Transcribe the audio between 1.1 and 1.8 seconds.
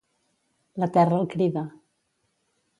el crida.